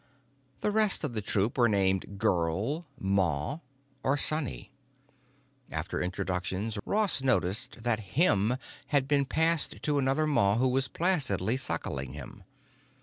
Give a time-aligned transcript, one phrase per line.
[0.61, 3.59] The rest of the troop were named Girl, Ma,
[4.01, 4.71] or Sonny.
[5.69, 11.55] After introductions Ross noticed that Him had been passed to another Ma who was placidly
[11.55, 12.43] suckling him.